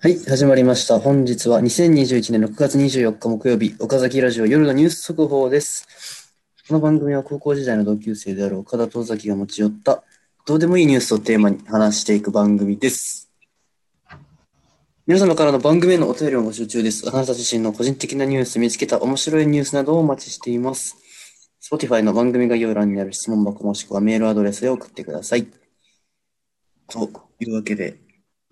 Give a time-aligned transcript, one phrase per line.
[0.00, 1.00] はい、始まりました。
[1.00, 6.32] 本日は2021年6月24日木曜日、岡崎ラジオ夜のニュース速報です。
[6.68, 10.04] この番組は高校時代の同級生である岡田と尾崎が持ち寄った、
[10.46, 13.28] どうでもいいニュースをテーマに話していく番組です。
[15.08, 17.08] 皆様からの番組へのお便りを募集中です。
[17.08, 20.96] あなた自身の個人的なニュース、見つけた面白いニュースなどをお待ちしています。
[21.60, 25.48] Spotify の番組概要欄にある質問箱もしくはメールアドレスへ送ってください。
[26.86, 27.10] と
[27.40, 27.98] いうわけで、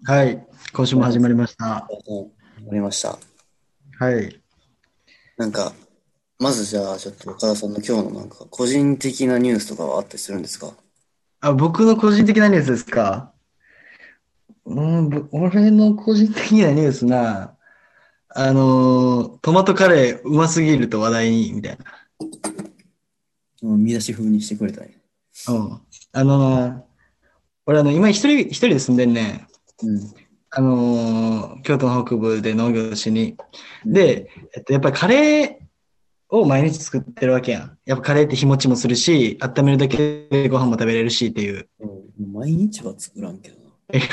[0.08, 0.46] はい。
[0.72, 1.88] 今週も始まりました。
[2.06, 2.30] 終
[2.64, 3.18] わりました。
[3.98, 4.40] はい。
[5.36, 5.72] なんか、
[6.38, 10.74] まずじゃあ、ちょっと岡田さんの今日のなんか、個人的なニュースとかはあったりするんですか？
[11.40, 13.32] あ、僕の個人的なニュースですか？
[14.64, 17.56] うん、ぼ俺の個人的なニュースな、
[18.28, 21.78] あのートマトカレーうますぎると話題に、みたい
[23.62, 25.00] うん、見出し風にしてくれたね。
[25.48, 25.54] な。
[25.54, 25.80] うん。
[26.12, 26.84] あのな、
[27.66, 29.48] 俺あの、今一人、一人で住んでんね。
[30.50, 33.36] あのー京都の北部で農業しに。
[33.84, 35.56] で、えっと、やっぱりカレー
[36.28, 37.78] を毎日作ってるわけやん。
[37.84, 41.68] やっぱカレーって日持ちもするし、温めるだけでご飯も食べれるしっていう。
[41.80, 43.56] うん、毎日は作らんけど
[43.92, 44.04] えな。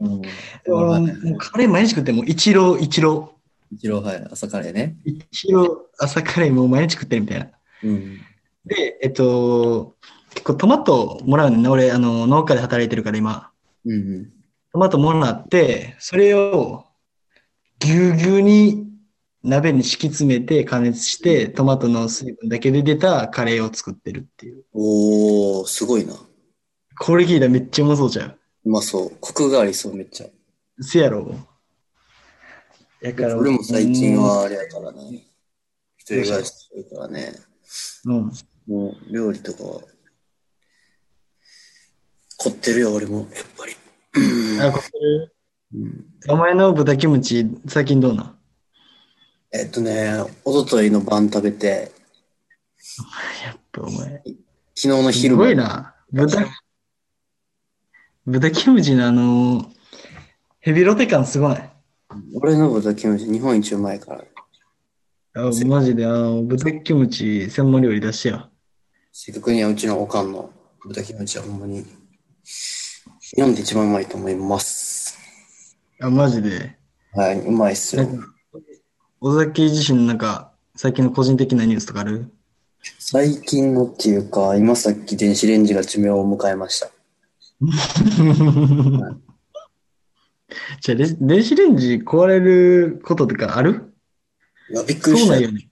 [0.00, 0.22] うん。
[0.68, 3.34] 俺はもうカレー毎日食ってもう一郎一郎。
[3.72, 4.96] 一郎、はい、朝カレーね。
[5.04, 7.50] 一郎朝カレーもう毎日食ってるみたいな。
[7.82, 8.18] うん。
[8.66, 9.94] で、えっと、
[10.30, 11.70] 結構トマトもらうねんな。
[11.70, 13.50] 俺、あの、農家で働いてるから今。
[13.84, 14.33] うんうん。
[14.74, 16.84] トマトもらって、それを
[17.78, 18.88] ぎゅうぎゅうに
[19.44, 24.64] 鍋に敷き詰めて加熱して、トマトの水分だけで出たカレーを作ってるっていう。
[24.72, 26.14] おー、すごいな。
[26.98, 28.30] これ聞いたらめっちゃうまそうじゃん。
[28.30, 29.12] うまそう。
[29.20, 30.26] コクがありそう、めっちゃ。
[30.80, 31.36] せやろ。
[33.00, 35.24] やから俺も最近、はあれやからね。
[35.98, 37.32] 一人暮らししてるからね。
[38.06, 38.32] うん。
[38.66, 39.82] もう、料理とかは、
[42.38, 43.76] 凝ってるよ、俺も、やっぱり。
[44.60, 45.30] あ、これ、
[45.74, 48.38] うんお前の豚キムチ、最近どうなん？
[49.52, 51.92] えっとね、一昨日の晩食べて、
[53.44, 53.92] やっぱお前。
[53.92, 54.34] 昨
[54.74, 55.94] 日のす昼間、ごいな。
[56.12, 56.46] 豚、
[58.26, 59.70] 豚キムチのあの、
[60.60, 61.56] ヘビロテ感すごい。
[62.34, 64.24] 俺の豚キムチ日本一うまいから。
[65.36, 68.48] あマジで、あの、豚キムチ専門料理出してよ。
[69.12, 70.50] 正確にはうちのおかんの
[70.84, 71.84] 豚キムチはほんまに、
[73.34, 75.18] 日本で一番うまいと思います。
[76.00, 76.76] あ、マジで？
[77.14, 78.06] はい、うまいっすよ。
[79.20, 82.32] 尾崎自身のなんか、最近の個人的なニュースとかある？
[83.00, 86.92] 最近のっていうか、今さっき電子レンジが寿命を迎えました。
[90.80, 93.94] じゃあ、レ電子レンジ壊れることとかある？
[94.70, 95.48] いや、びっくりしたよ。
[95.48, 95.68] そうなんよね。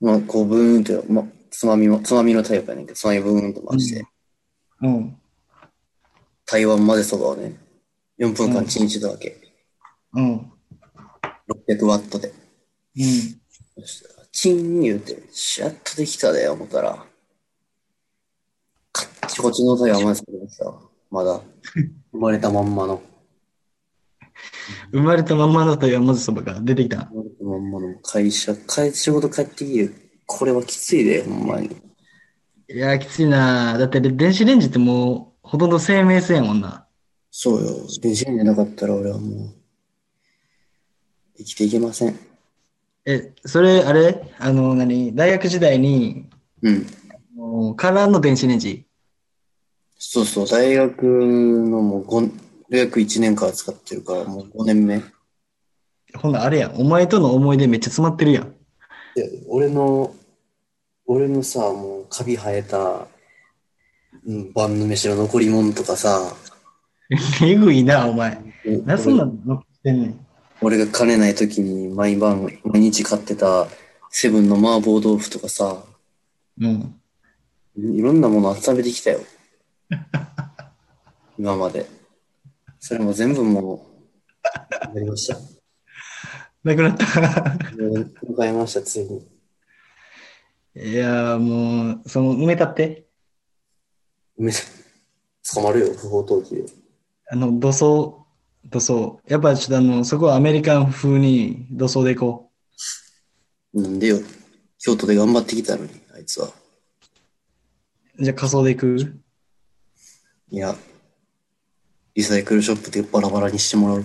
[0.00, 4.06] まあ、こう、ブーンって、まあ、つまみも、つまみのタイプやねんけど、つまみブーンと回して、
[4.80, 5.19] うん。
[6.50, 7.54] 台湾混ぜそばをね、
[8.18, 9.36] 4分間チンしてたわけ。
[10.14, 10.52] うん。
[11.68, 12.28] 600ワットで。
[12.28, 13.04] うん。
[14.32, 17.06] チン言うて、シャッとできたで、思ったら、
[18.90, 20.74] カッチコチの台湾混ぜそばでした。
[21.08, 21.40] まだ、
[22.10, 23.00] 生まれたまんまの。
[24.90, 27.08] 生まれたまんまの台湾まずそばが出てきた。
[27.12, 29.90] 生まれたまんまの会社、帰仕事帰ってきて、
[30.26, 31.68] これはきついで、ほんまに。
[32.68, 36.86] いやー、きついなだって電子レンジってもう、ほとんど生命線やもんな。
[37.32, 37.72] そうよ。
[38.00, 39.54] 電子レンジなかったら俺はもう、
[41.36, 42.16] 生きていけません。
[43.04, 44.32] え、それ、あれ？
[44.38, 45.12] あの、何？
[45.12, 46.28] 大学時代に、
[46.62, 46.86] うん。
[47.34, 48.86] もう空の電子レンジ。
[49.98, 52.30] そうそう、大学のもう5、
[52.70, 55.02] 大学1年から使ってるから、もう5年目。
[56.14, 56.76] ほんならあれやん。
[56.76, 58.54] お前との思い出めっちゃ詰まってるやん。
[59.16, 60.14] で俺の、
[61.06, 63.08] 俺のさ、もうカビ生えた、
[64.26, 66.32] うん、晩の飯の残り物とかさ、
[67.42, 68.40] えぐいな、お前。
[68.64, 70.26] うんな、そんなん残ってんねん。
[70.60, 73.66] 俺が金ない時に毎晩、毎日買ってた
[74.10, 75.82] セブンの麻婆豆腐とかさ、
[76.60, 76.94] うん。
[77.76, 79.20] いろんなもの集めてきたよ。
[81.38, 81.86] 今まで。
[82.78, 83.86] それも全部も
[84.92, 85.38] う、やりました。
[86.62, 87.04] なくなった。
[87.06, 89.26] 迎えました、ついに。
[90.76, 93.06] いやーもう、その、埋めたって？
[94.40, 94.52] め
[95.52, 96.72] 捕まるよ、不法投棄で。
[97.28, 98.26] あの、土葬、
[98.64, 99.20] 土葬。
[99.26, 102.50] やっぱちょっとあの、そこはアメリカン風に土葬でいこ
[103.72, 104.18] なんでよ。
[104.78, 106.48] 京都で頑張ってきたのに、あいつは。
[108.18, 108.24] う。
[108.24, 109.20] じゃあ仮装でいく？
[110.50, 110.74] いや、
[112.14, 114.04] リサイクルショップでバラバラにしてもらう。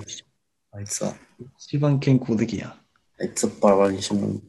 [0.72, 1.14] あいつは。
[1.58, 2.72] 一番健康的やん。
[3.20, 4.42] あいつはバラバラにしてもらう。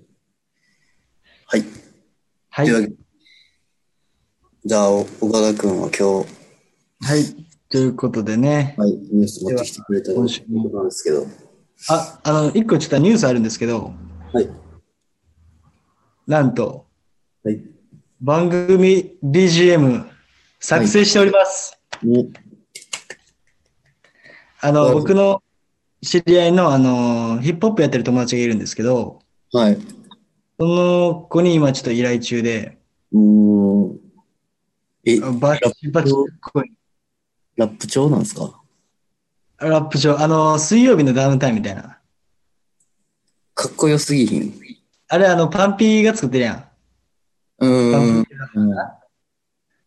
[1.46, 1.64] はい。
[2.50, 2.66] はい。
[2.66, 2.96] というわけで
[4.66, 6.28] じゃあ、お岡田くんは今日、
[7.00, 7.22] はい。
[7.68, 8.74] ということでね。
[8.76, 11.24] はい、ニュース持ってきてくれた今週もなんですけど。
[11.88, 13.92] あ、あの、一個ちょっとニュースあるんですけど、
[14.32, 14.50] はい。
[16.26, 16.84] なんと、
[17.44, 17.62] はい。
[18.20, 20.04] 番組 BGM
[20.58, 21.78] 作成しております。
[22.04, 22.26] お
[24.62, 25.44] あの、はい僕の
[26.02, 29.20] 知り合いの、あの、ヒップホップやってる友達がいるんですけど、
[29.52, 29.78] はい。
[30.58, 32.78] その子に今ちょっと依頼中で、
[33.12, 34.05] うーん。
[35.06, 36.10] え、バチバチ
[37.56, 38.60] ラップ調なんですか？
[39.58, 42.00] ラップ上、あの、水曜日のダウンタイムみたいな。
[43.54, 44.52] かっこよすぎひん。
[45.08, 46.68] あれ、あの、パンピーが作ってるやん。
[47.58, 48.26] うーん。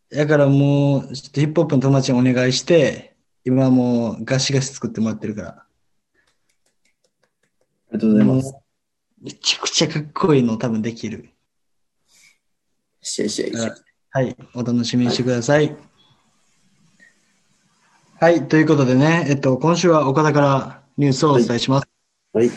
[0.10, 5.50] だからもう、ちょっとヒップホップの友達にお願いして、今はもうガシガシ作ってもらってるから。
[5.50, 5.66] あ
[7.92, 8.56] りがとうございます。
[9.22, 11.30] めちゃくちゃかっこいいの多分できる。
[13.02, 13.72] しゃいしゃいしゃい。
[14.12, 15.76] はい、お楽しみにしてください。
[18.20, 21.88] はい、ということでね、えっと、今週は岡田からニュースをお伝えします。
[22.34, 22.50] はい。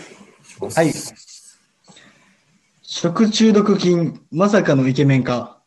[0.74, 0.92] はい。
[2.80, 5.62] 食中毒菌、まさかのイケメンか。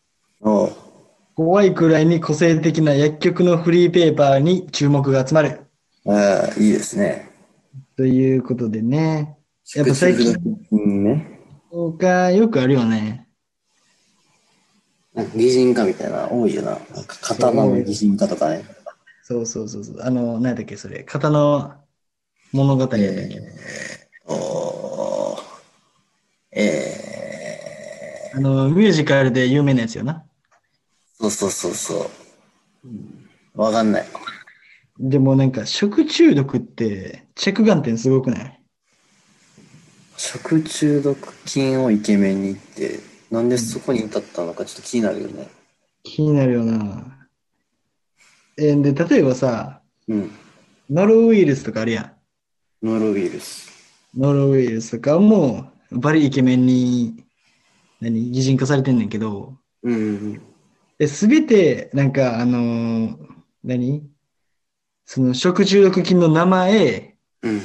[1.36, 5.62] 怖いくらいに個性的な薬局のフリーペーパーに注目が集まる。
[6.08, 7.30] ああ、いいですね。
[7.96, 9.38] ということでね。
[9.76, 10.36] やっぱ最近、
[10.72, 11.40] うんね。
[11.98, 13.25] がよくあるよね。
[15.16, 16.72] なんか擬人化みたいな多いよな。
[16.72, 18.64] なんか刀の擬人化とかね。
[19.24, 20.02] そうそうそうそう。
[20.02, 21.04] あの、何だっけ、それ。
[21.04, 21.76] 型の
[22.52, 23.42] 物語やったっけ？
[24.28, 25.42] おー
[26.52, 30.26] えあの、ミュージカルで有名なやつよな。
[31.22, 32.12] ー、そうそうそうそ
[33.56, 33.62] う。
[33.62, 34.06] わかんない。
[35.00, 38.62] でもなんか、食中毒って、着眼点すごくない？
[40.18, 43.00] 食中毒菌をイケメンにって、
[43.36, 45.50] なんでそこに至ったのかちょっと気になるよね。
[46.04, 47.28] 気になるよな。
[48.58, 50.32] えーで、例えばさ、うん。
[50.90, 52.02] ノロウイルスとかあるや
[52.82, 52.86] ん。
[52.86, 53.70] ノロウイルス。
[54.16, 57.26] ノロウイルスとかも、バリイケメンに、
[58.00, 60.42] 何、擬人化されてんねんけど、うん。
[60.98, 63.18] で、すべて、なんか、あのー
[63.66, 64.10] 何
[65.08, 67.62] その食中毒菌の名前うん。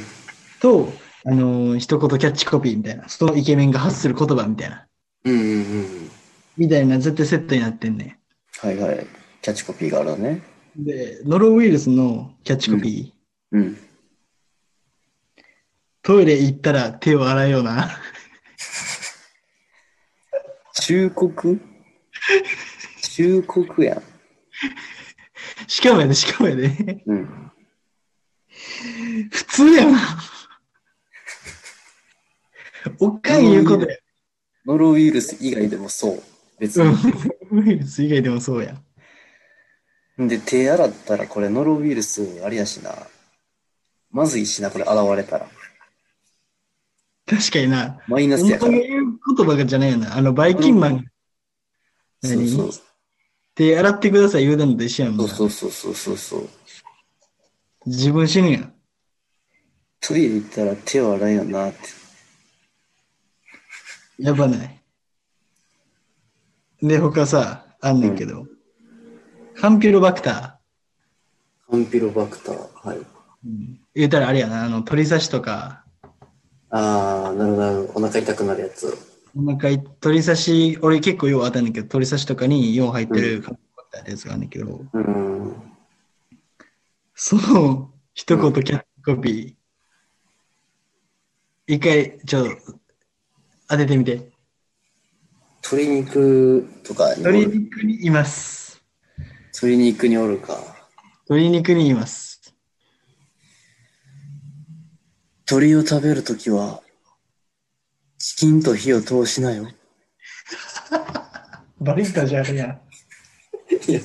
[0.61, 0.93] と、
[1.25, 4.87] あのー一言キャッチコピーみたいな、そのイケメンが発する言葉みたいな、
[5.25, 6.11] うんうんうん。
[6.57, 8.19] みたいな絶対セットになってんね
[8.59, 9.07] はいはい。
[9.43, 10.43] キャッチコピーがあるのね。
[10.79, 10.85] ん。
[10.85, 13.79] で、ノロウイルスのキャッチコピー、うん。
[16.03, 17.91] トイレ行ったら手を洗えよな。
[20.75, 21.61] 忠告？
[23.03, 24.03] 忠告やん。
[25.67, 27.03] しかもやで、しかもやで。
[27.07, 27.53] うん。
[29.31, 29.99] 普通やな。
[32.99, 33.97] おかん言うことや。
[34.67, 36.23] ノロウイルス以外でもそう。
[36.59, 36.97] 別うんに。
[37.51, 38.77] ウイルス以外でもそうや。
[40.19, 42.95] で、手洗ったらこれノロウイルスありやしな。
[44.11, 45.49] まずいしな、これ現れたら。
[47.27, 47.99] 確かにな。
[48.09, 48.73] マイナおスやから。
[48.73, 50.17] 前が言う言葉じゃないよな。
[50.17, 51.07] あの、バイキンマン、
[52.23, 52.85] 何そうそう。
[53.55, 55.29] 手洗ってください言うたのと一緒やもんな。
[55.29, 56.49] そうそうそうそうそう。
[57.87, 58.75] 自分死ぬやん。
[60.01, 62.00] トイレ行ったら手を洗えよなって。
[64.21, 64.81] やばない。
[66.83, 68.47] で、他さ、あんねんけど。
[69.55, 70.61] カンピロバクタ
[71.71, 72.89] カンピロバクター。
[72.89, 72.99] はい。
[72.99, 73.05] ー。
[73.95, 75.85] 言うたらあれやな、あの、鳥刺しとか、
[76.69, 77.55] あー、なる
[77.87, 77.93] ほど。
[77.95, 78.97] お腹痛くなるやつ。
[79.35, 85.55] お腹い鳥刺し、俺結構よう当たんねんけど、鳥刺しとかによう入ってるカンピロバクターってやつがあんねんけど、うん。
[87.15, 92.47] その一言キャッチコピー、一回、ちょ、
[93.71, 94.33] 当ててみて。
[95.63, 97.57] 鶏肉とかにお鶏る。
[97.57, 98.83] 肉にいます。
[99.55, 100.59] 鶏肉におるか。
[101.29, 102.53] 鶏肉にいます。
[105.49, 106.83] 鶏を食べるときは、
[108.19, 109.69] チキンと火を通しなよ。
[111.81, 112.81] バリカじゃあるやん。
[113.89, 114.01] いや、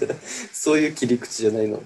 [0.53, 1.81] そういう切り口じゃないの。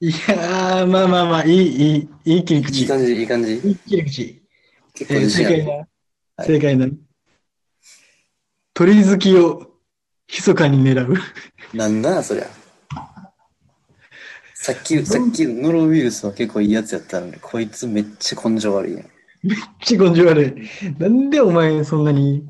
[0.00, 2.80] いやー、まあまあまあ、いい、いい、いい切り口。
[2.80, 3.54] いい感じ、いい感じ。
[3.56, 4.42] いい切り口。
[4.94, 5.56] 結構えー自信ある。
[5.56, 5.72] 正解な。
[5.72, 5.84] は
[6.44, 7.07] い正解な。
[8.78, 9.72] 鳥好きを
[10.28, 11.16] 密かに狙う。
[11.74, 12.46] なんだそりゃ。
[14.54, 19.04] さっき、さっきのノロウイルスは結構いいやつやったのに、こいつめっちゃ根性悪いやん。
[19.82, 20.92] ち根性悪い。
[20.96, 22.48] なんでお前そんなに、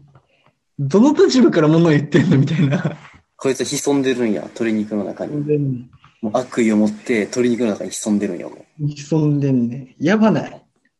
[0.78, 2.99] どの立場から物を言ってんのみたいな。
[3.38, 5.88] こいつ潜んでるんや、鶏肉の中に。
[6.20, 9.94] もう悪意を持って鶏肉の中に潜んでるんや、も潜んでんね。
[9.99, 10.50] やばない。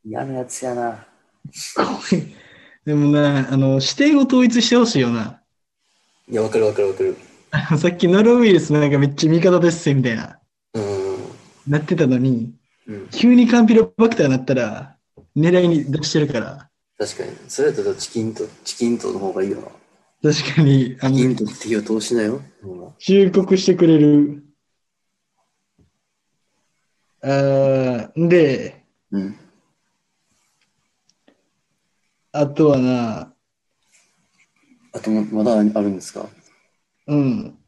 [0.07, 0.09] う。
[0.09, 1.05] 嫌なやつやな。
[2.89, 5.43] でもな、あの、視点を統一してほしいよな。
[6.27, 7.19] いや、わかるわかるわかる。
[7.77, 10.39] さっきノロウイルスなんかめっちゃ味方ですみたいな。
[10.73, 11.19] うん。
[11.67, 12.55] なってたのに、
[12.87, 13.09] うん。
[13.11, 14.97] 急にカンピロバクターになったら、
[15.37, 17.33] 狙いに出してるから、確かに。
[17.47, 19.59] それだとチキンと、チキンとの方がいいよ
[20.23, 20.33] な。
[20.33, 22.41] 確かに、あの、チキンとって火を通しなよ。
[22.63, 24.45] うん忠告してくれる。
[27.21, 29.37] あーで、うん。
[32.33, 33.35] あとはな、
[34.93, 36.29] あとも、まだあるんですか？
[37.07, 37.59] うん。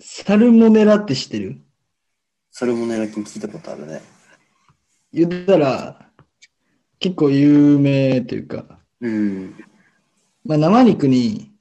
[0.00, 1.60] サルモネラって知ってる？
[2.50, 4.00] サルモネラ菌聞いたことあるね。
[5.12, 6.08] 言ったら、
[6.98, 9.54] 結構有名というか、うん。
[10.44, 11.52] まあ、生肉に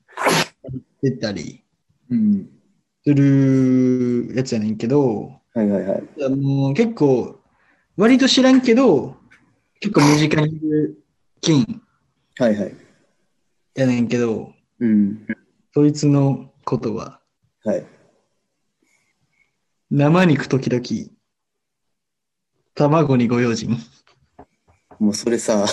[1.01, 1.63] 出たり
[2.09, 2.49] うん。
[3.05, 6.03] するやつやねんけど、はいはいはい。
[6.25, 7.41] あの結構、
[7.97, 9.17] 割と知らんけど、
[9.81, 11.02] 結構身近にいる
[11.43, 11.81] 菌
[12.39, 12.75] はいはい。
[13.75, 15.27] やねんけど、うん。
[15.73, 17.19] そいつのことは、
[17.65, 17.85] はい。
[19.91, 21.11] 生肉時々、
[22.73, 23.77] 卵にご用心。
[24.99, 25.65] もうそれさ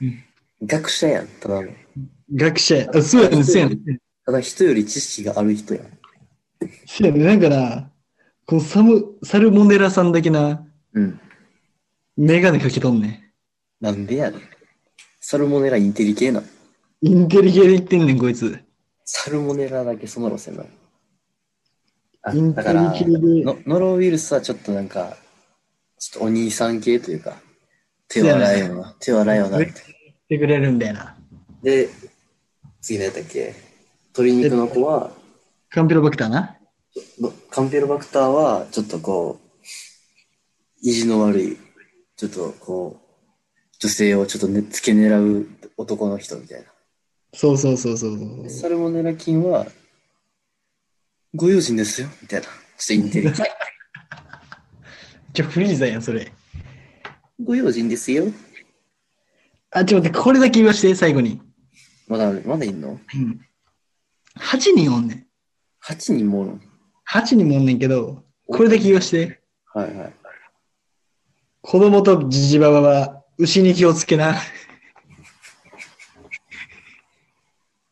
[0.00, 0.24] うん、
[0.66, 1.28] 学者やん。
[1.28, 1.68] ただの。
[2.34, 2.90] 学者や。
[2.92, 4.00] あ、そうやねん、そうやねん。
[4.26, 5.98] ただ人より知識がある人やん。
[6.86, 7.24] そうやねん。
[7.24, 7.92] なんかな、
[8.46, 11.20] このサム、サルモネラさんだけな、うん。
[12.16, 13.32] メガネかけとんね
[13.80, 14.53] なんでやねん。
[15.26, 16.40] サルモネラインテリ系な。
[16.40, 16.44] ん。
[17.00, 18.58] インテリ系で言ってんねん、こいつ。
[19.06, 20.68] サルモネラだけその路線なの。
[22.24, 23.12] あインテリだから系で
[23.42, 25.16] ノ、ノロウイルスはちょっとなんか、
[25.98, 27.38] ちょっとお兄さん系というか、
[28.06, 29.60] 手を洗えよな、手を洗えよなっ
[30.28, 30.38] て。
[30.38, 31.16] くれるんだよな。
[31.62, 31.88] で、
[32.82, 33.54] 次のやったっけ？
[34.08, 35.10] 鶏肉の子は、
[35.70, 36.58] カンピロバクターな？
[37.18, 39.46] のカンペロバクターは、ちょっとこう、
[40.82, 41.56] 意地の悪い、
[42.14, 43.03] ちょっとこう、
[43.84, 46.66] 女性をちょっとね、付け狙う男の人みたいな。
[47.34, 48.48] そうそうそうそうそう。
[48.48, 49.66] サルモネラ菌は、
[51.34, 52.46] ご用心ですよ、みたいな。
[52.46, 53.42] ちょっとインテリ系。
[55.34, 56.32] じゃフリーザやん、それ。
[57.42, 58.24] ご用心ですよ。
[59.70, 61.42] あ、ちょっと待って、これだけ言わして、最後に。
[62.08, 62.98] まだまだいんの？
[63.14, 63.40] うん。
[64.38, 65.26] 8人おんねん。
[65.84, 66.60] ?8 人もおるの
[67.10, 69.42] ？8人もおんねんけど、これだけ言わして。
[69.74, 70.14] はいはい。
[71.60, 74.36] 子供とジジババは牛に気をつけな。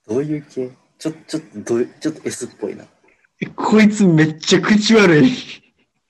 [0.06, 0.70] どういう系？
[0.98, 2.84] ちょ、ちょっと、ちょっと S っぽいな。
[3.40, 5.30] えこいつめっちゃ口悪い。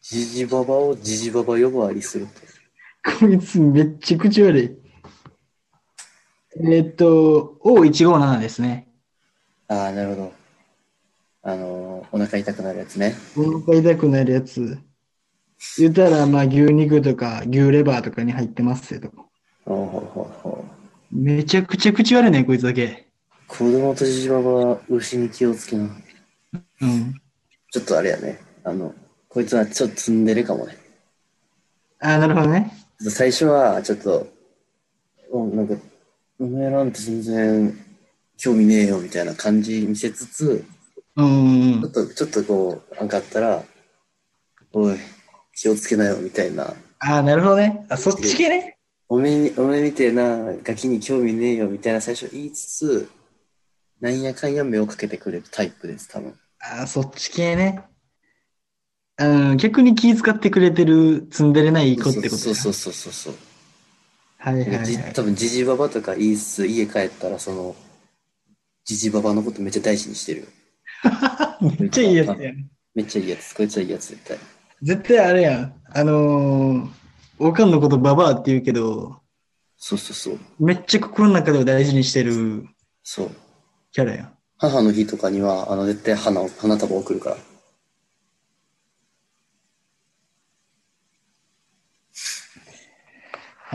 [0.03, 3.19] ジジババをジジババ呼ばわりすると。
[3.19, 4.77] こいつめっちゃ口悪い。
[6.57, 8.89] えーっと、O157 ですね。
[9.69, 10.33] ああ、なるほど。
[11.45, 13.15] あのーお腹痛くなるやつね。
[13.37, 14.79] お腹痛くなるやつ。
[15.78, 19.11] 言ったら、まあ牛肉とか牛レバーとかに入ってますけど。
[19.64, 20.64] ほうほうほうほ
[21.12, 21.16] う。
[21.16, 23.07] めちゃくちゃ口悪いね、こいつだけ。
[23.47, 25.85] 子供とジジババは牛に気をつけな。
[26.81, 27.14] うん。
[27.71, 28.40] ちょっとあれやね。
[28.64, 28.95] あの、
[29.28, 30.76] こいつはちょっとツンデレかもね。
[32.00, 32.73] あーなるほどね。
[32.99, 34.26] 最初はちょっと、
[35.33, 35.75] うん、なんか、
[36.38, 37.78] お前なんて全然
[38.37, 40.64] 興味ねえよみたいな感じ見せつつ、
[41.16, 41.92] うんちょっ。
[41.92, 43.62] と、ちょっとこう、なんかあったら、
[44.73, 44.97] おい、
[45.62, 46.75] 気をつけなよみたいな。
[46.99, 47.87] ああ、なるほどね。
[47.88, 48.78] あ、そっち系ね。
[49.09, 53.11] おめおめえみてえなガキに興味ねえよみたいな最初言いつつ、
[54.00, 56.37] なんやかんや目をかけてくれるタイプです、多分。
[56.59, 57.85] ああ、そっち系ね。
[59.19, 62.75] うん、逆に気遣ってくれてるツンデレないい子ってことそうそうう。
[62.75, 63.35] そうそうそう。
[64.38, 64.87] はいはいはい。
[64.87, 67.76] じ多分ジジババとか言いつつ家帰ったらその、
[68.85, 70.47] ジジババのことめっちゃ大事にしてるよ。
[71.78, 72.69] めっちゃいいやつやん。
[72.97, 73.54] めっちゃいいやつ。
[73.54, 74.37] こいつはいいやつ絶対。
[74.83, 75.75] 絶対あれやん。
[75.95, 76.91] あのー、
[77.39, 79.21] おかんのことババアって言うけど、
[79.77, 80.39] そうそうそう。
[80.65, 82.67] めっちゃ心の中では大事にしてる
[83.03, 83.31] そう。
[83.93, 84.33] キャラやん。
[84.59, 87.37] 母の日とかには、あの、絶対花を、花束送るから。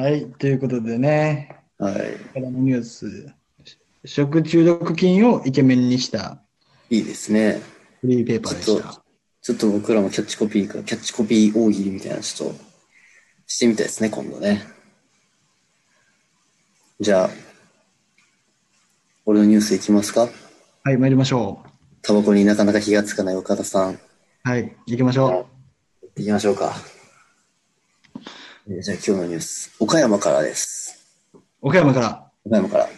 [0.04, 1.96] はい、ということでね、はい。
[2.34, 3.34] このニュース、
[4.06, 6.42] 食中毒菌をイケメンにした
[6.90, 7.62] いいですね。
[8.02, 9.07] フリーペーパーでしたちょっと。、
[9.48, 12.56] ちょっと僕らもキャッチコピーか、キャッチコピー大喜利みたいなのちょっと、
[13.48, 14.62] してみたいですね、今度ね。
[17.00, 17.30] じゃあ、
[19.26, 20.28] 俺のニュースいきますか？
[20.84, 21.64] はい、参りましょ
[22.02, 23.94] タバコになかなか火がつかない岡田さん。
[23.94, 24.00] う。
[24.44, 25.48] はい、行きましょ
[26.18, 26.76] 行きましょうか。
[28.68, 29.72] えーじゃあ今日のニュース。
[29.80, 31.00] 岡山からです。
[31.34, 31.38] う。
[31.62, 32.30] 岡山から。
[32.44, 32.90] 岡山から。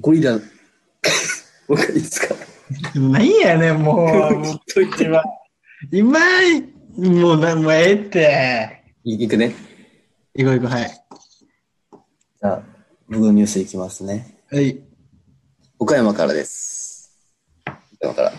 [0.00, 0.36] ゴリラ、
[1.68, 2.34] 僕いいですか？
[2.94, 4.38] 何やねん、もう。
[4.38, 5.22] もうといて今、
[5.90, 6.20] 今、
[6.96, 8.84] もう、なもうええって。
[9.04, 9.54] いくね。
[10.34, 10.88] 行こう行こう、はい。
[10.88, 12.62] じゃあ、
[13.08, 14.38] 僕のニュースいきますね。
[14.50, 14.80] はい。
[15.78, 17.12] 岡山からです。
[18.00, 18.32] 岡山から。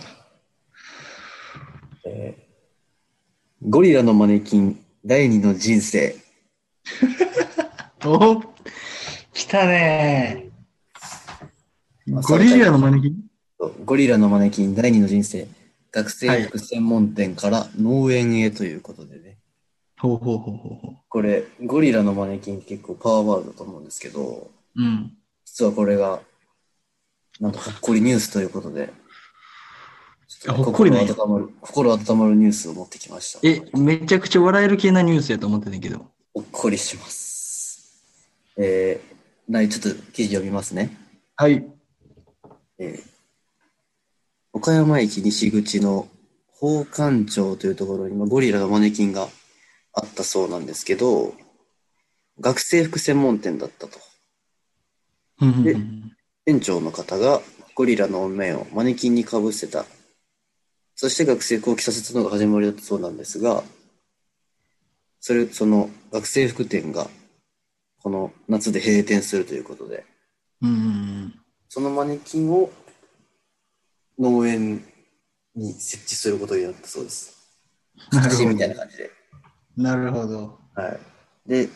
[2.06, 2.50] えー
[3.62, 6.16] ゴリラのマネキン、第二の人生。
[8.06, 8.42] お
[9.34, 10.50] 来たね
[12.16, 13.29] あゴリラのマネキン？
[13.60, 15.48] ゴリラのマネキン、第二の人生。
[15.92, 19.38] 学生服専門店から農園へということでね。
[19.98, 24.82] ほうほうほうほうほこれ、ゴリラのマネキン結構パワーワードだと思うんですけど、う。
[24.82, 25.12] うん。
[25.44, 26.22] 実はこれが、
[27.42, 28.94] なんとほっこりニュースということで、
[30.48, 33.40] あほっこりなんや心温まる、心温まるニュースを持ってきました。
[33.44, 36.06] え、めちゃくちゃ笑える系なニュースやと思ってたけど。
[36.34, 38.06] ほっこりします。
[38.56, 40.96] えー、なちょっと記事読みますね。
[41.36, 41.66] はい。
[42.78, 43.19] えー
[44.60, 46.10] 岡山駅西口の
[46.60, 49.30] 宝冠町というところにまあゴリラのマネキンが
[49.94, 51.34] あったそうなんですけど、
[52.42, 53.98] 学生服専門店だったと。
[55.40, 56.12] うんうんうでん
[56.44, 57.40] 店長の方が
[57.74, 59.86] ゴリラの面をマネキンにかぶせた。
[60.94, 63.64] そして学生服を着させたのが始まりだったそうなんですが、
[65.22, 67.08] それ、その学生服店が
[68.04, 70.04] この夏で閉店するということで、
[70.62, 71.40] うんうん
[71.70, 72.72] そのマネキンを
[74.20, 74.84] 農園
[75.56, 77.38] に設置することになったそうです。
[78.12, 79.12] なるほど形みたいな感じで。
[79.78, 80.60] なるほど。
[80.76, 81.00] はい。
[81.50, 81.70] で、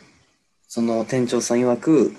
[0.68, 2.16] その店長さん曰く、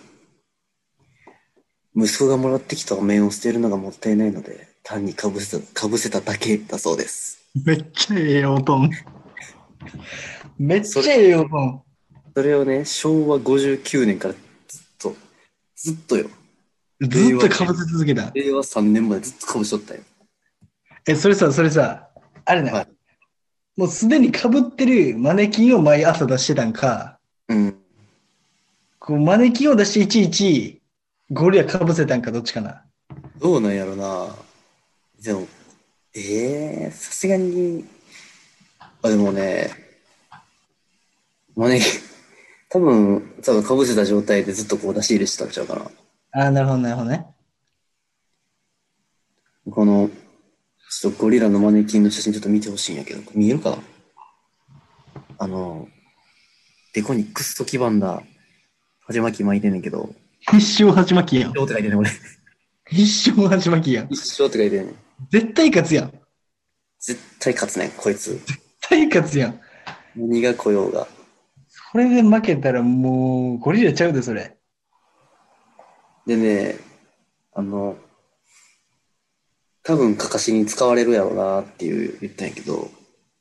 [1.97, 7.51] 息子がもらってきたお面を捨てるのがもったいないので、単にかぶせた、かぶせただけだそうです。
[7.65, 8.89] めっちゃええ音。
[10.59, 11.85] めっちゃええ音。
[12.35, 15.15] それをね、昭和59年からずっと、
[15.77, 16.29] ずっとよ。
[17.01, 18.31] ずっとかぶせ続けた。
[18.35, 20.01] 令和3年までずっとかぶしとったよ。
[21.07, 22.09] え、それさ、それさ、
[22.45, 22.95] あれな、はい
[23.77, 27.19] もうすでに被ってるマネキンを毎朝出してたんか、
[27.49, 27.77] うん。
[29.01, 30.81] こうマネキンを出していちいち
[31.33, 32.85] ゴリラ被せたんかどっちかな。
[33.41, 34.29] どうなんやろな。
[35.21, 35.49] でも、
[36.15, 37.85] ええさすがに、
[39.03, 39.71] あ、でもね、
[41.57, 42.01] マネキン、
[42.71, 45.91] 多分、多分かぶせた状態でずっとこう出し入れしてたんちゃうかな。
[46.43, 47.27] ああ、なるほど、なるほどね。
[49.69, 50.11] この、
[51.01, 53.77] ちょっとゴリラのマネキンの写真ちょっと見てほしいんやけど、見えるかな？
[55.39, 55.89] あの、
[56.95, 58.23] デコにクッソ黄ばんだ、
[59.07, 61.57] 鉢巻き巻いてんねんけど、必勝鉢巻きやん一。
[61.59, 62.11] 生って書いてんねん、俺。
[62.91, 64.07] 必勝鉢巻きやん。
[64.11, 64.95] 一生って書いてんねん。
[65.31, 66.11] 絶対勝つやん。
[67.01, 68.41] 絶絶対勝つねん、こいつ。
[68.81, 69.61] 対勝つやん。
[70.17, 71.07] 何が来ようが。
[71.93, 74.57] それで負けたらもうゴリラちゃうで、それ。
[76.27, 76.77] でね、
[77.53, 77.99] あの、
[79.85, 82.91] 多分かかしに使われるやろうなっていう言ったんやけど、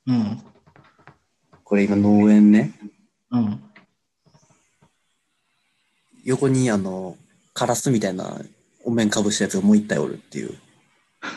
[0.05, 0.41] うん。
[1.63, 2.73] これ今農園ね、
[3.31, 3.63] うん。
[6.25, 7.15] 横にあの、
[7.53, 8.41] カラスみたいな
[8.83, 10.57] お面かぶしたやつがもう一体おるっていう。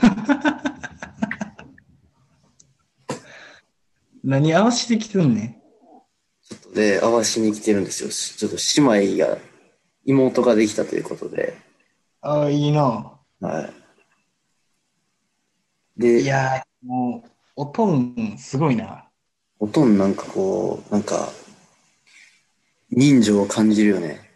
[4.25, 5.63] 何合わせてきてんね
[6.43, 8.11] ちょっとで、合わしに来てるんですよ。
[8.11, 8.57] しちょっと
[8.99, 9.39] 姉妹が、
[10.05, 11.57] 妹ができたということで、
[12.25, 12.29] ん。
[12.29, 13.13] ああ、いいな。
[13.41, 13.73] はい。
[15.97, 19.09] で、いやー、もう、おとん、すごいな。
[19.59, 21.31] おとんなんかこう、なんか、
[22.91, 24.31] 人情を感じるよね。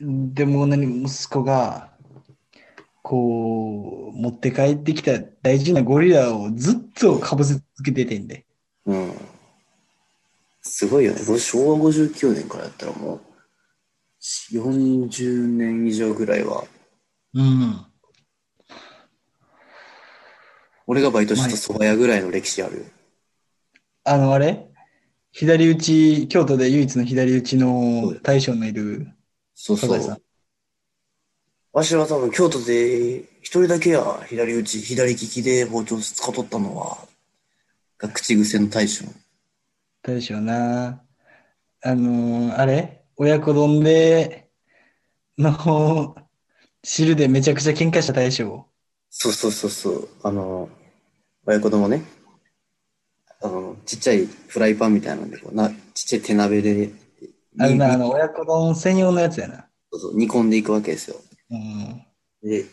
[0.00, 1.92] でも何、息子が、
[3.02, 8.46] こう、持って帰ってきた大事なゴリラをずっとかぶせ続けててんで。
[8.86, 9.12] うん。
[10.62, 11.24] すごいよね。
[11.26, 13.20] ご昭和59年からやったらもう、
[14.52, 16.64] 40年以上ぐらいは、
[17.34, 17.91] うん。
[20.86, 22.84] 俺がバイトした蕎麦屋ぐらいの歴史あるよ。
[24.04, 24.68] あの、あれ？
[25.30, 29.08] 左打ち、京都で唯一の左打ちの大将のいる
[29.54, 30.18] そうそうサザエさん。。
[31.72, 36.98] わしは多分京都で一人だけや、左打ち、左利きで包丁使っとったのは、
[37.96, 39.06] が口癖の大将。
[40.02, 41.02] 大将な。
[41.84, 43.04] あのーあれ？
[43.16, 44.48] 親子丼で、
[45.38, 46.14] の、
[46.82, 48.66] 汁でめちゃくちゃ喧嘩した大将。
[49.14, 50.08] そうそうそうそう。
[50.22, 50.70] あの、
[51.46, 52.02] 親子供ね。
[53.42, 56.92] あの、ちっちゃいフライパンみたいなんで、こうな、ちっちゃい手鍋で、に
[57.60, 59.66] あのな、あの、親子丼専用のやつやな。
[59.92, 61.16] そうそう煮込んでいくわけですよ。
[61.50, 62.02] うん。
[62.42, 62.64] で、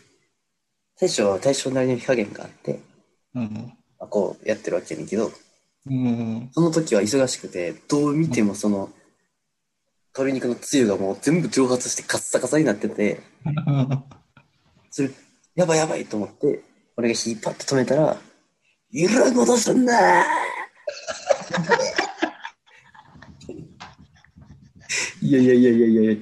[0.98, 2.80] 大将は大将なりの火加減があって、
[3.34, 3.74] うん。
[3.98, 5.30] まあこうやってるわけやねんけど、
[5.86, 6.48] うん。
[6.52, 8.88] その時は忙しくて、どう見てもその、
[10.14, 13.20] 鶏肉のつゆがもう全部蒸発してカッサカサになってて、
[14.90, 15.10] それ、
[15.60, 16.62] やばいやばいと思って、
[16.96, 18.16] 俺が火パッと止めたら、
[18.92, 20.24] いらんことすんな
[25.20, 26.16] いやいやいやいやいやいや。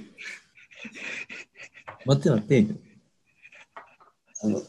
[2.04, 2.66] 待って待って。
[4.42, 4.60] あの、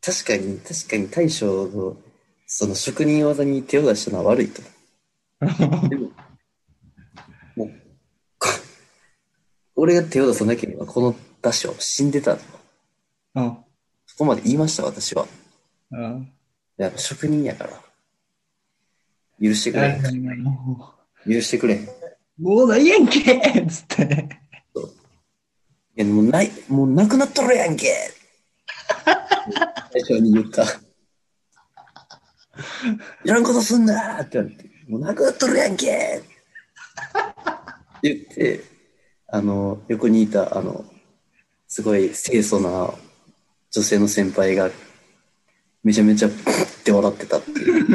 [0.00, 1.98] 確かに、確かに大将の、
[2.46, 4.62] その職人技に手を出したのは悪いと。
[5.90, 6.10] でも、
[7.56, 7.70] もう、
[8.38, 8.48] こ
[9.76, 12.42] 俺が手を出さなければ、このダッシュは死んでたと。
[13.34, 13.63] うん。
[14.14, 15.26] そこまで言いました、私は。
[15.90, 16.32] うん。
[16.76, 17.70] やっぱ職人やから。
[19.42, 20.00] 許してくれ。
[20.38, 20.94] も
[21.26, 21.80] 許してくれ。
[22.38, 24.28] もうないやんけっつって。
[25.96, 27.92] や、もうない、もうなくなっとるやんけ
[29.92, 30.62] 最初に言った。
[33.24, 36.24] いらんことすんなって言われて、もうなくなっとるやんけって
[38.02, 38.64] 言って、
[39.26, 40.84] あの、横にいた、あの、
[41.66, 42.94] すごい清楚な
[43.74, 44.70] 女性の先輩が、
[45.82, 47.88] めちゃめちゃ、プッって笑ってたっていう。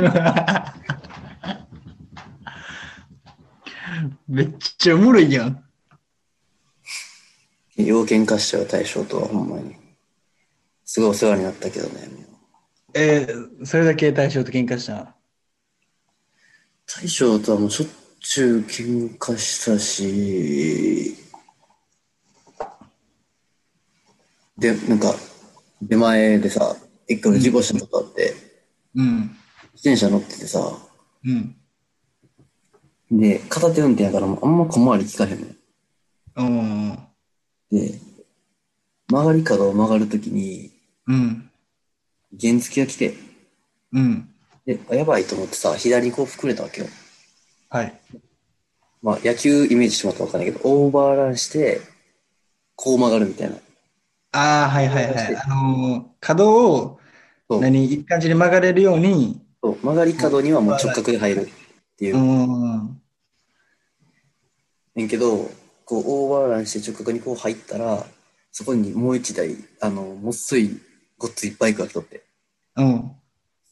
[4.27, 5.63] めっちゃおもろいやん。
[7.77, 9.77] 要件化しちゃう対象とはほんまに。
[10.83, 12.09] すごいお世話になったけどね。
[12.93, 15.15] えー、それだけ大将と喧嘩した？
[16.87, 17.87] 大将とはもうしょっ
[18.19, 21.15] ちゅう喧嘩したし、
[24.57, 25.15] で、なんか、
[25.81, 26.75] 出前でさ、
[27.07, 28.33] 一回俺事故したことあって、
[28.95, 29.19] うん。
[29.73, 30.77] 自転車乗っててさ、
[31.25, 31.55] うん。
[33.11, 35.59] で、片手運転やからもうあんま小回り効かへんねん。
[37.71, 37.99] で、
[39.09, 40.71] 曲がり角を曲がるときに、
[41.07, 41.49] うん。
[42.39, 43.15] 原付が来て、
[43.93, 44.29] うん。
[44.65, 46.87] で、あやばいと思ってさ、左にこう膨れたわけよ。
[47.69, 47.99] はい。
[49.01, 51.81] まあ、野球イメージしてもらったらわかんないけど、オーバーランして、
[52.75, 53.55] こう曲がるみたいな。
[54.31, 55.35] ああ、はいはいはい。
[55.35, 56.99] あのー、角を、
[57.49, 61.49] そう何、いい感じに曲がれるように、そう曲がり角にはもう直角で入るっ
[61.97, 62.19] ていうう。
[62.19, 63.01] ん。
[64.95, 65.49] ねんけど、
[65.85, 68.05] こう、オーバーランして直角にこう入ったら、
[68.51, 70.79] そこにもう一台、あの、もっそい、
[71.17, 72.23] ごっついバイクが来とって。
[72.75, 73.11] うん。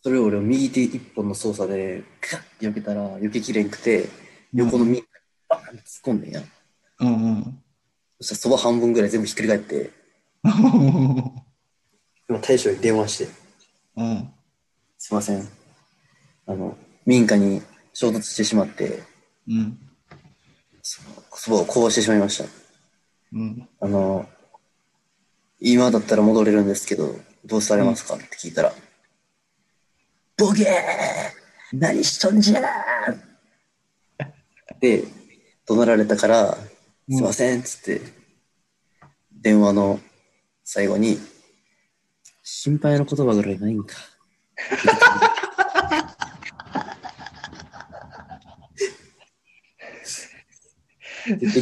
[0.02, 4.10] それを俺を右手一本の操作で、ガッて避けたら、避けきれんくて、
[4.54, 5.08] 横の右に
[5.48, 6.44] バーンって突っ込んでんやん。
[7.00, 7.64] うんうん。
[8.22, 9.92] そしたらそば半分ぐらい全部ひっくり返って、
[12.30, 13.28] 今大将に電話して、
[13.98, 14.34] うん。
[14.98, 15.48] すいません。
[16.46, 17.62] あの、民家に
[17.94, 19.04] 衝突してしまって、
[19.48, 19.80] うん。
[20.82, 22.46] そばをこぼしてしまいました。
[23.34, 23.70] うん。
[23.80, 24.28] あの、
[25.60, 28.16] 今だったら戻れるんですけど、どうされますか？
[28.16, 28.74] って聞いたら、
[30.38, 34.26] ボケー何しとんじゃー
[34.76, 35.04] って
[35.66, 36.60] 怒鳴られたから、す
[37.08, 38.02] いませんっつって、
[39.32, 40.00] 電話の
[40.70, 41.18] 最後に、
[42.44, 43.96] 心配の言葉ぐらいないんか。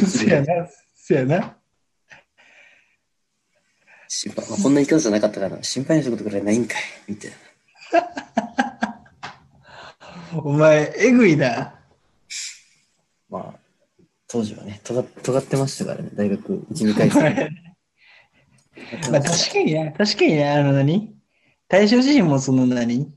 [0.08, 0.68] せやな。
[0.96, 1.56] せやな。
[4.08, 7.36] 心配、まあこんな言い方じゃなかったから、心配なことぐらいないんかいみたいな。
[10.42, 11.78] お前、えぐいな。
[13.30, 13.60] まあ、
[14.26, 17.75] 当時はね、とが尖ってましたからね、大学1、2回生。
[19.10, 21.14] まあ確かにな、確かにな、あの何？
[21.68, 23.12] 大将自身もその何？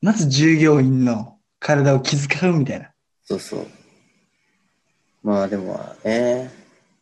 [0.00, 2.90] まず従業員の体を気遣うみたいな。
[3.24, 3.66] そうそう。
[5.22, 6.50] まあでもまあね、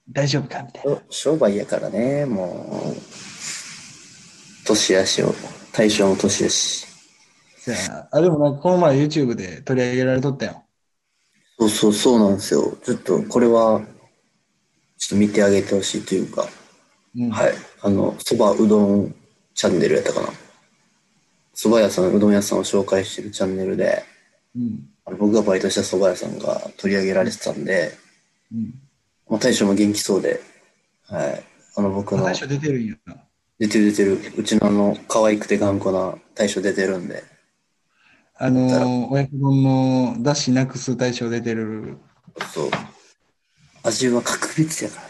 [0.09, 1.01] 大丈夫かみたいな。
[1.09, 5.35] 商売やからね、もう、年やしを、
[5.73, 6.87] 大将も年やし。
[8.11, 10.65] あ、でもなんかこの前 YouTube で取り上げられとったよ。
[11.59, 12.77] そうそうそうなんですよ。
[12.85, 13.81] ちょっとこれは、
[14.99, 16.47] ちょっと見てあげてほしいというか、
[17.17, 17.31] うん。
[17.31, 17.55] はい。
[17.83, 19.15] あの、そばうどん
[19.55, 20.29] チャンネルやったかな。
[21.55, 24.05] 蕎麦屋さん、うどん屋さんを紹介してるチャンネルで、
[24.57, 24.89] うん。
[25.05, 27.93] あの僕がバイトした蕎麦屋さんが取り上げられてたんで、
[28.53, 28.75] うん。
[29.29, 30.41] まあ、大将も元気そうで、
[31.07, 31.45] はい。
[31.77, 33.17] あの、僕の、大将出てるんやな。
[33.59, 37.23] 出てる出てる、うちのあの、可愛くて頑固な大将出てるんで、
[38.43, 41.99] あのー、親子丼のだしなくす大将出てる。
[42.55, 42.71] そう。
[43.83, 45.09] 味は格別やからね。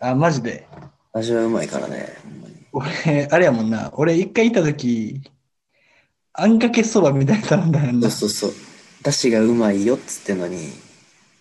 [0.00, 0.66] あ、マジで。
[1.12, 2.08] 味はうまいからね。
[2.72, 3.90] 俺、あれやもんな。
[3.94, 5.20] 俺一回行った時、
[6.32, 8.10] あんかけそばみたいなんだんやんな。
[8.10, 8.60] そうそうそ
[9.00, 9.02] う。
[9.02, 10.70] だしがうまいよっつってんのに、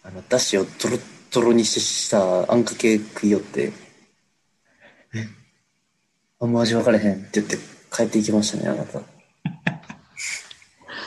[0.04, 1.02] あの、だしをトロッ
[1.32, 3.72] トロにししたあんかけ食いよって、
[5.14, 5.50] え
[6.40, 7.58] あんま味分かれへんって言って
[7.96, 9.02] 帰っていきましたね、あなた。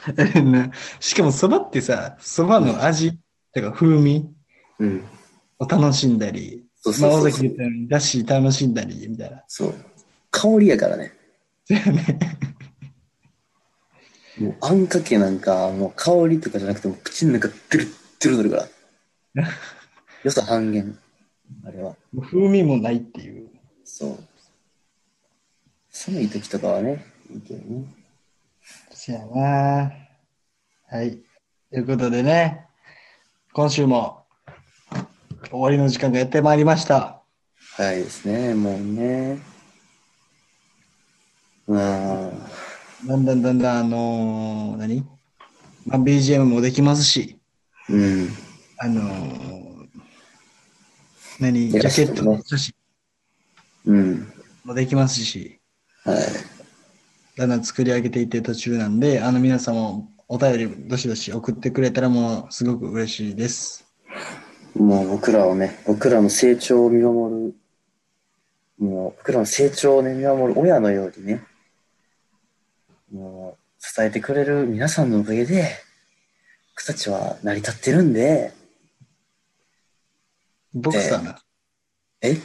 [0.42, 0.70] な
[1.00, 3.18] しかもそばってさ、そばの味、
[3.54, 4.32] とか風味
[4.78, 5.04] うん。
[5.58, 9.44] を楽しんだり、そうまあ、そうそうそう尾崎言ったように、だし楽しんだり、みたいな。
[9.46, 9.74] そう。
[10.32, 11.12] 香りやからね。
[11.64, 12.18] そうやね。
[14.38, 17.88] もうあんかけなんか、もう香りとかじゃなくても口の中ドゥルッ
[18.20, 18.68] ドゥルドゥルか
[19.34, 19.48] ら。
[20.24, 20.98] 良さ半減。
[21.64, 21.96] あれは。
[22.20, 23.48] 風味もないっていう。
[23.84, 24.18] そう。
[25.90, 27.84] 寒い時とかはね、いいけどね。
[28.90, 29.92] そうやな。
[30.88, 31.18] はい。
[31.70, 32.66] ということでね、
[33.52, 34.21] 今週も
[35.50, 37.22] 終わりの時間がやってまいりました。
[37.76, 39.38] はいですね、もうね。
[41.66, 41.78] うん。
[43.06, 45.06] だんだんだんだん、あのー何？
[45.86, 47.38] まあ、BGM もできますし、
[47.88, 48.28] うん。
[48.78, 49.88] あのー
[51.40, 51.70] 何？
[51.70, 52.74] ジャケットの写真
[53.86, 54.32] うん。
[54.64, 55.60] もできますし、
[56.04, 56.18] はい。
[57.36, 63.91] だんだん作り上げていってる途中なんで、あの皆さんもお便りどしどし送ってくれたらもうすごく嬉しいです。
[64.74, 67.54] もう僕らをね、僕らの成長を見守る、
[68.78, 71.44] もう僕らの成長をね、見守る親のようにね、
[73.12, 75.68] もう伝えてくれる皆さんのおかげで、
[76.74, 78.52] 僕たちは成り立ってるんで、
[80.72, 81.38] 僕さ、
[82.22, 82.36] え？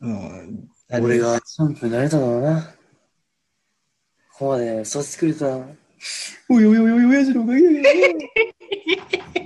[0.00, 0.68] うん、
[1.00, 2.62] 俺がチャンプになれたのはな、
[4.32, 5.46] ここまで育ててくれた、
[6.48, 8.18] おいおいおいおい、親父のおかげだよ。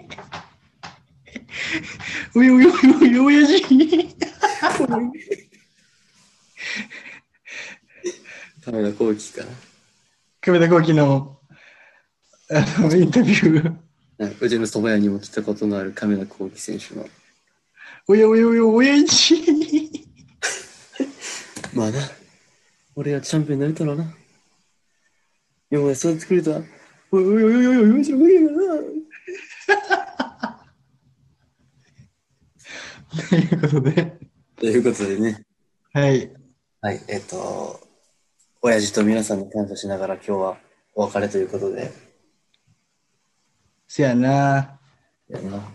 [2.35, 2.73] おいおいおい
[3.19, 3.63] おい、親父
[8.65, 9.51] カメラ後期かな。
[10.41, 11.41] 亀田光輝の
[12.51, 13.77] あのインタビュー。
[14.41, 17.09] うちの蕎麦屋にも来たことのある亀田光輝選手の、
[18.07, 19.43] おやおやおや、親父
[21.75, 21.99] まあな、
[22.95, 24.15] 俺がチャンピオンになれたらな。
[25.71, 26.61] で育ててくれた、
[27.11, 28.57] おいおいおいおいおい、親父のおかげだな。
[33.29, 34.19] ということで、
[34.57, 35.45] ということでね、
[35.93, 36.33] はい。
[36.81, 37.81] はい、えっ、と、
[38.63, 40.57] 親父と皆さんに感謝しながら今日は
[40.95, 41.93] お別れということで、
[43.87, 44.79] せやな。
[45.29, 45.75] やな。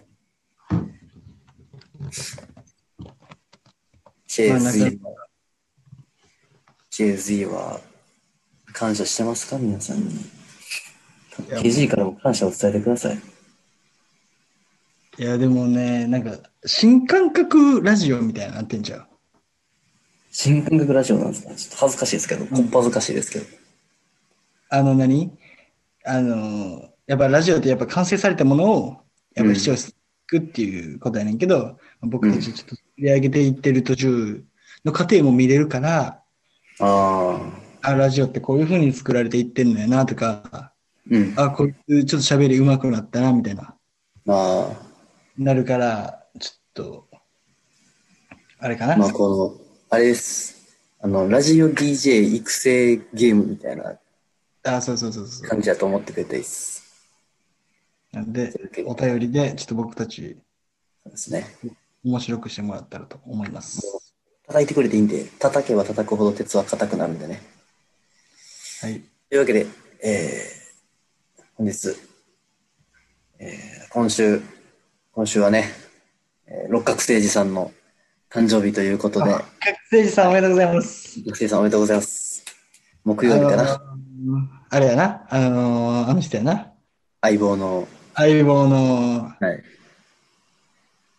[4.28, 5.16] JZ は、
[6.92, 7.82] JZ は
[8.74, 9.58] 感謝してますか？
[9.58, 10.38] 皆さんに。
[11.50, 13.37] や KG からも感謝を伝えてください。
[15.20, 19.08] いや、でもね、なんか、新感覚ラジオみたいになってんじゃん。
[20.32, 21.56] 新感覚ラジオなんですか？
[21.56, 23.46] ちょっと恥ずかしいですけど、こっぱずかしいですけど。
[24.70, 25.32] あの何、
[26.06, 28.98] あの、やっぱラジオってやっぱ完成されたものを、
[29.34, 29.94] やっぱ視聴してい
[30.28, 34.44] くっていうことやねんけど、僕たちちょっと作り上げていってる途中
[34.86, 36.22] の過程も見れるから、
[36.80, 37.40] あ
[37.82, 40.74] あ、あ、ラジオってこういう風に作られていってんのやなとか、
[41.10, 41.34] うん。
[41.38, 43.74] あ、こいつちょっと喋り上手くなったな、みたいな、
[44.24, 44.70] ま
[45.38, 47.08] なるから、ちょっと、
[48.60, 48.96] あれかな？
[48.96, 50.78] あ、まあこの、あれです。
[51.00, 54.00] あの、ラジオ DJ 育成ゲームみたいな
[54.64, 55.48] あ、そうそうそうそう。
[55.48, 56.84] 感じだと思ってくれたいです。
[58.12, 58.52] なんで、
[58.86, 60.38] お便りでちょっと僕たち
[61.04, 61.46] そうですね。
[62.04, 64.14] 面白くしてもらったらと思います。
[64.48, 67.44] 叩いてくれていいんで、叩けば叩くほど鉄は硬くなるんでね。
[68.82, 69.02] はい。
[69.30, 69.68] というわけで、
[70.04, 71.96] えー、本日、
[73.40, 74.42] えー、今週、
[75.18, 75.72] 今週はね、
[76.46, 77.72] えー六角誠治さんの
[78.30, 79.46] 誕生日ということで、学
[79.90, 81.20] 生児さんおめでとうございます。
[81.26, 82.46] 六角さんおめでとうございます。
[83.04, 83.80] 木曜日かな、ー
[84.70, 86.72] あれやな、あのーあの人やな。
[87.22, 89.64] 相棒の、相棒の、はい。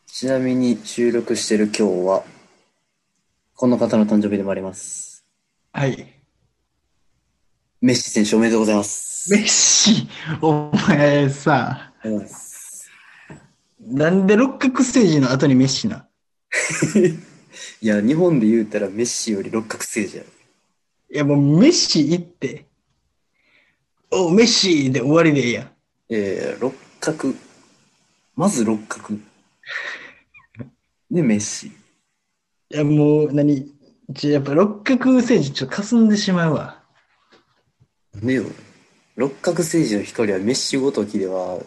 [0.07, 2.23] ちなみに収録してる今日は、
[3.57, 5.25] この方の誕生日でもあります。
[5.73, 6.15] はい。
[7.81, 9.33] メッシ選手おめでとうございます。
[9.33, 10.09] メッシ、
[10.41, 12.48] お前さ、ありがとうございます。
[13.81, 16.09] なんで六角ステージの後にメッシな。
[17.81, 20.29] いや、日本で言うたらメッシより六角誠治やろ。
[21.11, 22.67] いやもうメッシ行って、
[24.11, 25.71] おメッシで終わりでいいやん。
[26.11, 27.35] えー、六角、
[28.35, 29.19] まず六角。
[31.11, 31.69] で、メッシ。
[31.69, 31.73] い
[32.71, 33.73] やもう何、
[34.14, 36.83] ちょやっぱ六角政治ちょっと霞んでしまうわ。
[38.14, 38.45] なんでよ。
[39.17, 41.61] 六角政治の光はメッシごときでは、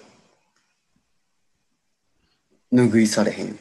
[2.71, 3.55] 拭いされへんよ。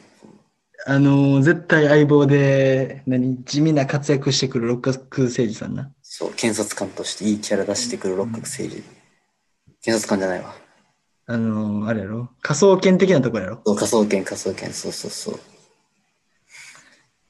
[0.87, 5.91] あのー絶対相棒で、何、地味な活躍してくる六角誠治さんな。
[6.01, 8.83] そう、検察官としていいキャラ出してくる六角政治。
[9.83, 10.55] 検察官じゃないわ。
[11.27, 12.29] あのーあれやろ？
[12.41, 13.61] 仮想研的なとこやろ？
[13.65, 15.39] そう、科捜研、科捜研、そうそうそう。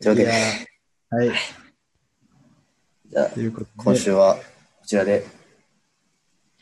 [0.02, 0.32] というわけで、
[1.10, 1.32] はい。
[3.10, 3.30] じゃあ
[3.78, 4.42] 今週はこ
[4.86, 5.26] ちらで。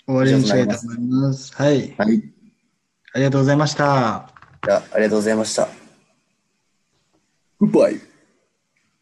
[0.08, 1.53] 終わりにしたいと思います。
[1.55, 1.93] はい。
[1.97, 2.23] はい。
[3.13, 4.38] ありがとうございました。
[4.65, 5.67] じゃあ、ありがとうございました。
[7.60, 8.09] グッバイ。